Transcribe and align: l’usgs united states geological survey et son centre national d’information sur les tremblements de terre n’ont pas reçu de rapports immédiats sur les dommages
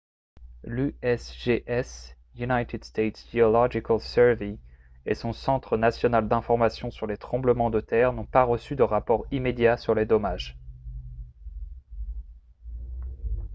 l’usgs 0.63 2.15
united 2.33 2.83
states 2.83 3.23
geological 3.31 3.99
survey 3.99 4.57
et 5.05 5.13
son 5.13 5.31
centre 5.31 5.77
national 5.77 6.27
d’information 6.27 6.89
sur 6.89 7.05
les 7.05 7.17
tremblements 7.17 7.69
de 7.69 7.81
terre 7.81 8.11
n’ont 8.11 8.25
pas 8.25 8.43
reçu 8.43 8.75
de 8.75 8.81
rapports 8.81 9.27
immédiats 9.29 9.77
sur 9.77 9.93
les 9.93 10.07
dommages 10.07 10.57